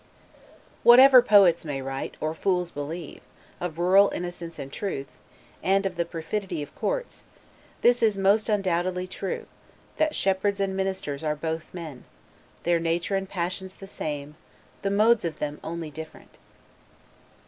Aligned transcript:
Whatever 0.81 1.21
poets 1.21 1.63
may 1.63 1.79
write, 1.79 2.17
or 2.19 2.33
fools 2.33 2.71
believe, 2.71 3.21
of 3.59 3.77
rural 3.77 4.09
innocence 4.15 4.57
and 4.57 4.73
truth, 4.73 5.19
and 5.61 5.85
of 5.85 5.95
the 5.95 6.05
perfidy 6.05 6.63
of 6.63 6.73
courts, 6.73 7.23
this 7.81 8.01
is 8.01 8.17
most 8.17 8.49
undoubtedly 8.49 9.05
true 9.05 9.45
that 9.97 10.15
shepherds 10.15 10.59
and 10.59 10.75
ministers 10.75 11.23
are 11.23 11.35
both 11.35 11.71
men; 11.71 12.03
their 12.63 12.79
nature 12.79 13.15
and 13.15 13.29
passions 13.29 13.75
the 13.75 13.85
same, 13.85 14.35
the 14.81 14.89
modes 14.89 15.23
of 15.23 15.37
them 15.37 15.59
only 15.63 15.91
different. 15.91 16.39